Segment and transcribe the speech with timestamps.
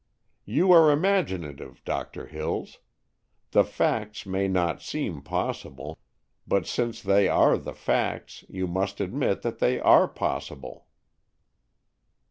[0.45, 2.79] "You are imaginative, Doctor Hills.
[3.51, 5.99] The facts may not seem possible,
[6.47, 10.87] but since they are the facts you must admit that they are possible."